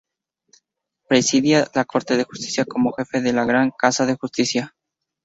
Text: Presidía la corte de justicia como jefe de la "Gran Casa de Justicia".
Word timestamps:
Presidía 1.07 1.69
la 1.75 1.85
corte 1.85 2.17
de 2.17 2.23
justicia 2.23 2.65
como 2.65 2.91
jefe 2.91 3.21
de 3.21 3.33
la 3.33 3.45
"Gran 3.45 3.69
Casa 3.77 4.07
de 4.07 4.15
Justicia". 4.19 4.73